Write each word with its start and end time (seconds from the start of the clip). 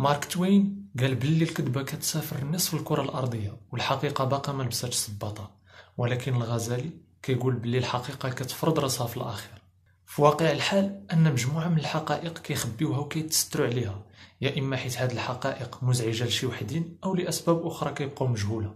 مارك 0.00 0.24
توين 0.24 0.90
قال 1.00 1.14
بلي 1.14 1.44
الكذبة 1.44 1.82
كتسافر 1.82 2.44
نصف 2.44 2.74
الكرة 2.74 3.02
الأرضية 3.02 3.56
والحقيقة 3.72 4.24
باقا 4.24 4.52
ما 4.52 4.62
لبساتش 4.62 4.96
سباطة. 4.96 5.50
ولكن 5.96 6.34
الغزالي 6.34 6.90
كيقول 7.22 7.54
بلي 7.54 7.78
الحقيقة 7.78 8.28
كتفرض 8.28 8.78
راسها 8.78 9.06
في 9.06 9.16
الآخر. 9.16 9.62
في 10.06 10.22
واقع 10.22 10.52
الحال 10.52 11.06
أن 11.12 11.32
مجموعة 11.32 11.68
من 11.68 11.78
الحقائق 11.78 12.38
كيخبيوها 12.38 12.98
وكيتستروا 12.98 13.66
عليها 13.66 14.06
يا 14.40 14.58
إما 14.58 14.76
حيت 14.76 14.98
هاد 14.98 15.10
الحقائق 15.10 15.78
مزعجة 15.82 16.24
لشي 16.24 16.46
وحدين 16.46 16.98
أو 17.04 17.14
لأسباب 17.14 17.66
أخرى 17.66 17.92
كيبقاو 17.92 18.28
مجهولة. 18.28 18.74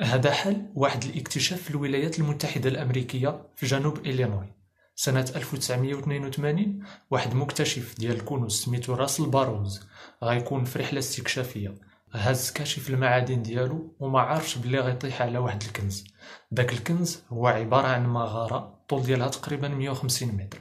هذا 0.00 0.32
حل 0.32 0.66
واحد 0.74 1.04
الاكتشاف 1.04 1.62
في 1.62 1.70
الولايات 1.70 2.18
المتحدة 2.18 2.68
الأمريكية 2.68 3.48
في 3.56 3.66
جنوب 3.66 3.98
إلينوي. 3.98 4.63
سنة 4.96 5.32
1982 5.36 6.84
واحد 7.10 7.34
مكتشف 7.34 7.94
ديال 7.98 8.16
الكنوز 8.16 8.52
سميتو 8.52 8.94
راسل 8.94 9.26
باروز 9.26 9.86
غيكون 10.22 10.64
في 10.64 10.78
رحلة 10.78 10.98
استكشافية. 10.98 11.74
هاز 12.12 12.52
كاشف 12.52 12.90
المعادن 12.90 13.42
ديالو 13.42 13.96
وما 14.00 14.20
عارفش 14.20 14.58
بلي 14.58 14.80
غيطيح 14.80 15.22
على 15.22 15.38
واحد 15.38 15.62
الكنز. 15.62 16.04
داك 16.50 16.72
الكنز 16.72 17.22
هو 17.28 17.46
عبارة 17.46 17.86
عن 17.86 18.06
مغارة 18.06 18.84
طول 18.88 19.02
ديالها 19.02 19.28
تقريبا 19.28 19.68
150 19.68 20.28
متر. 20.28 20.58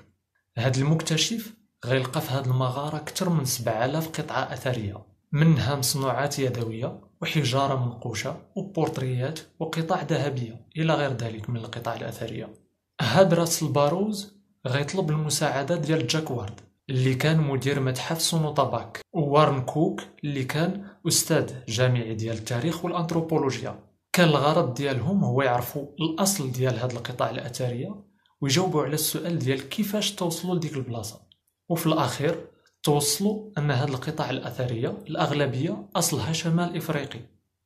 هاد 0.57 0.77
المكتشف 0.77 1.53
غيلقى 1.85 2.21
في 2.21 2.31
هاد 2.31 2.47
المغارة 2.47 2.97
كتر 2.97 3.29
من 3.29 3.45
7000 3.45 4.07
قطعة 4.07 4.53
أثرية 4.53 5.05
منها 5.31 5.75
مصنوعات 5.75 6.39
يدوية 6.39 7.01
وحجارة 7.21 7.85
منقوشة 7.85 8.41
وبورتريات 8.55 9.39
وقطع 9.59 10.01
ذهبية 10.01 10.65
إلى 10.77 10.93
غير 10.93 11.11
ذلك 11.13 11.49
من 11.49 11.57
القطع 11.57 11.93
الأثرية. 11.93 12.62
هاد 13.01 13.33
راس 13.33 13.63
الباروز 13.63 14.33
غيطلب 14.67 15.09
المساعدة 15.09 15.75
ديال 15.75 16.07
جاك 16.07 16.31
وارد 16.31 16.61
اللي 16.89 17.15
كان 17.15 17.41
مدير 17.41 17.79
متحف 17.79 18.21
سونوطاباك 18.21 19.01
ووارن 19.13 19.61
كوك 19.61 20.01
اللي 20.23 20.43
كان 20.43 20.85
أستاذ 21.07 21.53
جامعي 21.67 22.13
ديال 22.13 22.37
التاريخ 22.37 22.85
والأنثروبولوجيا. 22.85 23.79
كان 24.13 24.27
الغرض 24.27 24.73
ديالهم 24.73 25.23
هو 25.23 25.41
يعرفوا 25.41 25.85
الأصل 25.99 26.51
ديال 26.51 26.79
هاد 26.79 26.91
القطع 26.91 27.29
الأثرية 27.29 27.95
ويجاوبوا 28.41 28.83
على 28.83 28.93
السؤال 28.93 29.39
ديال 29.39 29.69
كيفاش 29.69 30.11
توصلوا 30.11 30.55
لديك 30.55 30.73
البلاصة. 30.73 31.21
وفي 31.69 31.85
الأخير 31.85 32.47
توصلوا 32.83 33.51
أن 33.57 33.71
هاد 33.71 33.89
القطع 33.89 34.29
الأثرية 34.29 34.97
الأغلبية 35.07 35.89
أصلها 35.95 36.33
شمال 36.33 36.77
إفريقي. 36.77 37.19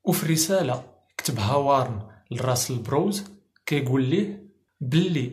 وفي 0.03 0.33
رسالة 0.33 0.83
كتبها 1.17 1.55
وارن 1.55 2.01
لراس 2.31 2.71
البروز 2.71 3.23
كيقول 3.65 4.03
ليه 4.03 4.46
بلي 4.81 5.31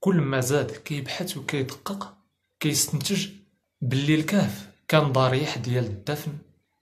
كل 0.00 0.16
ما 0.16 0.40
زاد 0.40 0.70
كيبحث 0.70 1.36
وكيدقق 1.36 2.14
كيستنتج 2.60 3.28
بلي 3.80 4.14
الكهف 4.14 4.70
كان 4.88 5.12
ضريح 5.12 5.58
ديال 5.58 5.84
الدفن 5.84 6.32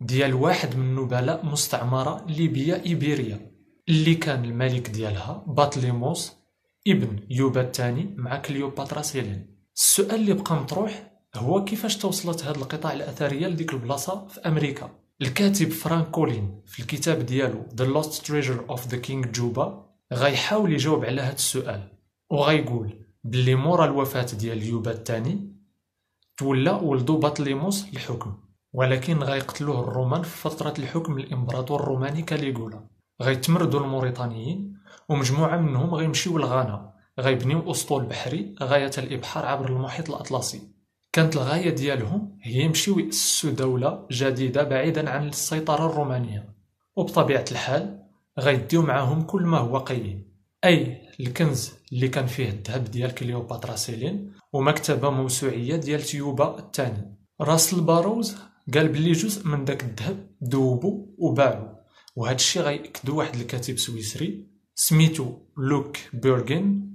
ديال 0.01 0.35
واحد 0.35 0.77
من 0.77 0.95
نبلاء 0.95 1.47
مستعمرة 1.47 2.27
ليبيا 2.29 2.85
إيبيريا 2.87 3.51
اللي 3.89 4.15
كان 4.15 4.45
الملك 4.45 4.91
ديالها 4.91 5.45
باتليموس 5.47 6.33
ابن 6.89 7.21
يوبا 7.31 7.61
الثاني 7.61 8.15
مع 8.17 8.37
كليوباترا 8.37 9.03
سيلين. 9.03 9.57
السؤال 9.77 10.15
اللي 10.15 10.35
بقى 10.35 10.55
مطروح 10.55 11.11
هو 11.35 11.65
كيفاش 11.65 11.97
توصلت 11.97 12.45
هاد 12.45 12.57
القطع 12.57 12.93
الأثرية 12.93 13.47
لديك 13.47 13.73
البلاصة 13.73 14.27
في 14.27 14.41
أمريكا؟ 14.41 14.91
الكاتب 15.23 15.69
فرانك 15.71 16.11
كولين 16.11 16.63
في 16.67 16.81
الكتاب 16.81 17.27
ديالو 17.27 17.69
The 17.77 17.85
Lost 17.85 18.13
Treasure 18.13 18.75
of 18.77 18.81
the 18.91 18.97
King 19.09 19.39
Juba 19.39 19.63
غيحاول 20.13 20.73
يجاوب 20.73 21.05
على 21.05 21.21
هاد 21.21 21.35
السؤال. 21.35 22.00
وغيقول 22.31 23.07
بلي 23.25 23.55
مورا 23.55 23.85
الوفاة 23.85 24.27
ديال 24.39 24.63
يوبا 24.63 24.91
الثاني 24.91 25.57
تولى 26.37 26.71
ولدو 26.71 27.19
بطليموس 27.19 27.89
الحكم 27.89 28.37
ولكن 28.73 29.19
غيقتلوه 29.19 29.81
الرومان 29.81 30.23
في 30.23 30.37
فترة 30.37 30.75
الحكم 30.79 31.19
الإمبراطور 31.19 31.83
الروماني 31.83 32.23
كاليغولا. 32.23 32.85
غيتمردوا 33.23 33.81
الموريتانيين 33.81 34.77
ومجموعة 35.09 35.57
منهم 35.57 35.95
غيمشيو 35.95 36.39
لغانا 36.39 36.93
غيبنيو 37.21 37.71
أسطول 37.71 38.05
بحري 38.05 38.55
غاية 38.63 38.91
الإبحار 38.99 39.47
عبر 39.47 39.69
المحيط 39.69 40.11
الأطلسي. 40.11 40.63
كانت 41.13 41.37
الغاية 41.37 41.71
ديالهم 41.71 42.39
هي 42.43 42.61
يمشيو 42.61 42.99
يأسسوا 42.99 43.51
دولة 43.51 44.07
جديدة 44.11 44.63
بعيدا 44.63 45.11
عن 45.11 45.29
السيطرة 45.29 45.87
الرومانية. 45.87 46.55
وبطبيعة 46.97 47.45
الحال 47.51 48.03
غيديو 48.39 48.83
معاهم 48.83 49.23
كل 49.23 49.43
ما 49.43 49.59
هو 49.59 49.79
قيم 49.79 50.31
أي 50.65 51.09
الكنز 51.21 51.80
اللي 51.93 52.09
كان 52.09 52.27
فيه 52.27 52.49
الذهب 52.49 52.85
ديال 52.85 53.15
كليوباترا 53.15 53.77
سيلين 53.77 54.33
ومكتبة 54.53 55.11
موسوعية 55.11 55.77
ديال 55.77 56.03
يوبا 56.03 56.59
الثاني. 56.59 57.17
راس 57.41 57.75
الباروز 57.75 58.37
قال 58.75 58.89
بلي 58.89 59.13
جزء 59.13 59.47
من 59.49 59.65
داك 59.65 59.85
الذهب 59.85 60.31
ذوبو 60.45 61.15
وباعو. 61.19 61.69
وهذا 62.17 62.35
الشيء 62.35 62.63
غيأكدو 62.63 63.19
واحد 63.19 63.35
الكاتب 63.35 63.79
سويسري 63.79 64.47
سميتو 64.75 65.39
لوك 65.57 65.97
بيرغين. 66.13 66.91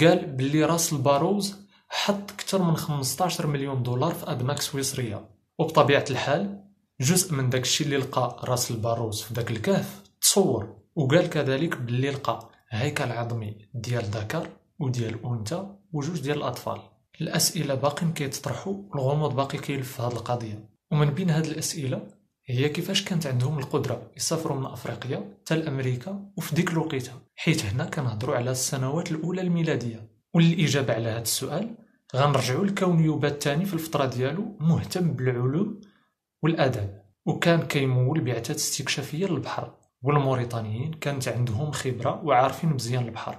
قال 0.00 0.26
بلي 0.26 0.64
راس 0.64 0.92
الباروز 0.92 1.56
حط 1.88 2.30
أكثر 2.30 2.62
من 2.62 2.76
15 2.76 3.46
مليون 3.46 3.82
دولار 3.82 4.14
في 4.14 4.30
أدماك 4.30 4.60
سويسرية. 4.60 5.28
وبطبيعة 5.58 6.04
الحال 6.10 6.64
جزء 7.00 7.34
من 7.34 7.50
داك 7.50 7.62
الشيء 7.62 7.86
اللي 7.86 7.96
لقى 7.96 8.40
راس 8.44 8.70
الباروز 8.70 9.22
في 9.22 9.34
داك 9.34 9.50
الكهف 9.50 10.02
تصور. 10.20 10.76
وقال 10.94 11.30
كذلك 11.30 11.76
بلي 11.76 12.10
لقى. 12.10 12.50
هيكل 12.70 13.12
عظمي 13.12 13.56
ديال 13.74 14.04
ذكر 14.04 14.48
وديال 14.78 15.24
أنثى 15.24 15.76
وجوج 15.92 16.20
ديال 16.20 16.36
الأطفال. 16.36 16.80
الأسئلة 17.20 17.74
باقين 17.74 18.12
كيتطرحوا 18.12 18.82
الغموض 18.94 19.36
باقي 19.36 19.58
كيلف 19.58 19.96
في 19.96 20.02
هذه 20.02 20.12
القضية. 20.12 20.68
ومن 20.92 21.10
بين 21.10 21.30
هذه 21.30 21.48
الأسئلة 21.48 22.06
هي 22.46 22.68
كيفاش 22.68 23.04
كانت 23.04 23.26
عندهم 23.26 23.58
القدرة 23.58 24.10
يسافروا 24.16 24.56
من 24.56 24.66
أفريقيا 24.66 25.38
حتى 25.40 25.56
لأمريكا 25.56 26.32
وفي 26.36 26.54
ديك 26.54 26.70
الوقيتة 26.70 27.12
حيت 27.36 27.64
هنا 27.64 27.84
كنهضروا 27.84 28.36
على 28.36 28.50
السنوات 28.50 29.12
الأولى 29.12 29.40
الميلادية. 29.40 30.10
وللإجابة 30.34 30.94
على 30.94 31.08
هذا 31.08 31.22
السؤال 31.22 31.74
غنرجعوا 32.16 32.66
لكون 32.66 33.04
يوبا 33.04 33.28
الثاني 33.28 33.64
في 33.64 33.74
الفترة 33.74 34.06
ديالو 34.06 34.56
مهتم 34.60 35.12
بالعلوم 35.12 35.80
والأدب 36.42 37.00
وكان 37.26 37.62
كيمول 37.62 38.20
بعثات 38.20 38.56
استكشافية 38.56 39.26
للبحر. 39.26 39.79
والموريتانيين 40.02 40.92
كانت 40.92 41.28
عندهم 41.28 41.70
خبرة 41.70 42.24
وعارفين 42.24 42.70
مزيان 42.70 43.04
البحر. 43.04 43.38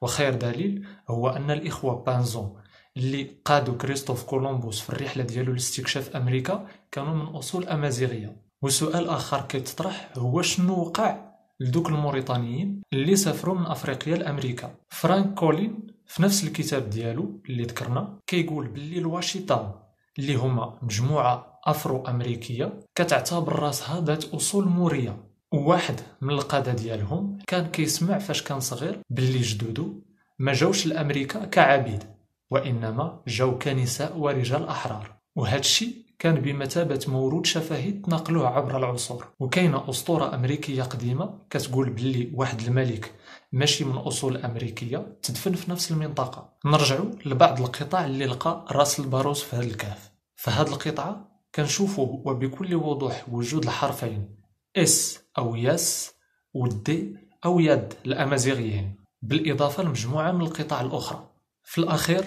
وخير 0.00 0.34
دليل 0.34 0.86
هو 1.08 1.28
أن 1.28 1.50
الإخوة 1.50 2.04
بانزون 2.04 2.56
اللي 2.96 3.40
قادوا 3.44 3.74
كريستوف 3.74 4.24
كولومبوس 4.24 4.80
في 4.80 4.90
الرحلة 4.90 5.24
ديالو 5.24 5.52
لاستكشاف 5.52 6.16
أمريكا 6.16 6.66
كانوا 6.92 7.14
من 7.14 7.34
أصول 7.34 7.68
أمازيغية. 7.68 8.36
وسؤال 8.62 9.08
آخر 9.08 9.40
كيتطرح 9.40 10.10
هو 10.18 10.42
شنو 10.42 10.80
وقع 10.80 11.26
لدوك 11.60 11.88
الموريتانيين 11.88 12.82
اللي 12.92 13.16
سافروا 13.16 13.54
من 13.54 13.66
أفريقيا 13.66 14.16
لأمريكا؟ 14.16 14.74
فرانك 14.88 15.34
كولين 15.34 15.86
في 16.06 16.22
نفس 16.22 16.44
الكتاب 16.44 16.90
ديالو 16.90 17.40
اللي 17.48 17.62
ذكرنا 17.62 18.18
كيقول 18.26 18.68
باللي 18.68 18.98
الواشيطان 18.98 19.72
اللي 20.18 20.34
هما 20.34 20.78
مجموعة 20.82 21.60
أفرو 21.64 22.06
أمريكية 22.06 22.80
كتعتبر 22.94 23.58
راسها 23.58 24.00
ذات 24.00 24.24
أصول 24.24 24.68
مورية. 24.68 25.35
وواحد 25.56 26.00
من 26.20 26.30
القادة 26.30 26.72
ديالهم 26.72 27.38
كان 27.46 27.66
كيسمع 27.66 28.18
فاش 28.18 28.42
كان 28.42 28.60
صغير 28.60 28.98
باللي 29.10 29.40
جدودو 29.40 30.02
ما 30.38 30.52
جاوش 30.52 30.86
لأمريكا 30.86 31.44
كعبيد 31.44 32.04
وإنما 32.50 33.22
جاو 33.26 33.58
كنساء 33.58 34.16
ورجال 34.18 34.68
أحرار. 34.68 35.16
وهذا 35.36 35.58
الشيء 35.58 36.06
كان 36.18 36.34
بمثابة 36.34 37.00
مورود 37.08 37.46
شفهي 37.46 37.92
تنقلوه 37.92 38.48
عبر 38.48 38.76
العصور. 38.76 39.26
وكاينة 39.40 39.90
أسطورة 39.90 40.34
أمريكية 40.34 40.82
قديمة 40.82 41.38
كتقول 41.50 41.90
باللي 41.90 42.30
واحد 42.34 42.60
الملك 42.60 43.14
ماشي 43.52 43.84
من 43.84 43.96
أصول 43.96 44.36
أمريكية 44.36 45.18
تدفن 45.22 45.52
في 45.54 45.70
نفس 45.70 45.90
المنطقة. 45.90 46.52
نرجعوا 46.64 47.10
لبعض 47.26 47.60
القطع 47.60 48.04
اللي 48.04 48.26
لقى 48.26 48.64
راس 48.70 49.00
الباروس 49.00 49.42
في 49.42 49.56
هذا 49.56 49.64
الكهف. 49.64 50.10
فهاد 50.36 50.68
القطعة 50.68 51.40
كنشوفوا 51.54 52.20
وبكل 52.24 52.74
وضوح 52.74 53.24
وجود 53.32 53.62
الحرفين. 53.64 54.36
S 54.76 55.20
أو 55.38 55.56
ياس 55.56 56.12
و 56.54 56.85
D 56.85 57.16
أو 57.44 57.60
ياد 57.60 57.94
الأمازيغيين 58.06 58.94
بالإضافة 59.22 59.82
لمجموعة 59.82 60.32
من 60.32 60.40
القطع 60.40 60.80
الأخرى. 60.80 61.30
في 61.62 61.78
الأخير 61.78 62.24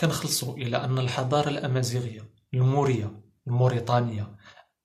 كنخلصوا 0.00 0.56
إلى 0.56 0.76
أن 0.76 0.98
الحضارة 0.98 1.48
الأمازيغية 1.48 2.24
المورية 2.54 3.10
الموريطانية 3.46 4.36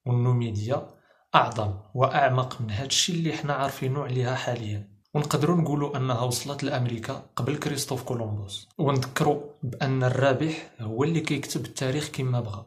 والنوميدية 0.06 0.88
أعظم 1.36 1.74
وأعمق 1.94 2.62
من 2.62 2.72
هاد 2.72 2.86
الشيء 2.86 3.16
اللي 3.16 3.34
حنا 3.34 3.54
عارفينو 3.54 4.04
عليها 4.04 4.36
حاليا. 4.36 4.94
ونقدروا 5.14 5.58
نقولوا 5.58 5.98
أنها 5.98 6.22
وصلت 6.22 6.64
لأمريكا 6.64 7.26
قبل 7.36 7.58
كريستوف 7.58 8.04
كولومبوس. 8.04 8.70
ونذكروا 8.78 9.42
بأن 9.64 10.04
الرابح 10.04 10.72
هو 10.82 11.04
اللي 11.04 11.20
كيكتب 11.20 11.66
التاريخ 11.66 12.08
كما 12.08 12.40
بغى 12.42 12.66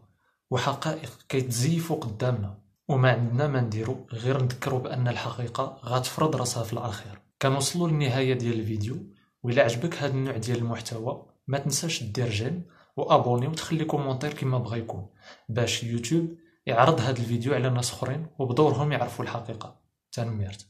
وحقائق 0.51 1.11
كيتزيفوا 1.29 1.97
قدامنا. 1.97 2.66
وما 2.89 3.11
عندنا 3.11 3.47
ما 3.47 3.61
نديرو 3.61 4.07
غير 4.13 4.43
نذكروا 4.43 4.81
بأن 4.81 5.09
الحقيقة 5.09 5.81
غتفرض 5.85 6.37
راسها 6.37 6.63
في 6.63 6.73
الأخير. 6.73 7.19
كنوصلوا 7.43 7.89
للنهاية 7.89 8.35
ديال 8.35 8.61
الفيديو 8.61 8.97
وإلا 9.43 9.63
عجبك 9.63 9.95
هذا 9.95 10.13
النوع 10.13 10.37
ديال 10.37 10.59
المحتوى 10.59 11.27
ما 11.49 11.59
تنساش 11.59 12.03
دير 12.03 12.31
j'aime 12.31 12.65
و 12.97 13.03
abonner 13.03 13.47
وتخلي 13.47 13.85
commentaire 13.85 14.33
كما 14.35 14.59
بغا 14.59 14.77
يكون 14.77 15.07
باش 15.49 15.85
يوتيوب 15.85 16.37
يعرض 16.67 17.01
هذا 17.01 17.19
الفيديو 17.19 17.55
على 17.55 17.71
ناس 17.71 17.93
أخرين 17.93 18.27
وبدورهم 18.39 18.93
يعرفوا 18.93 19.25
الحقيقة. 19.25 19.81
تنميرت. 20.13 20.67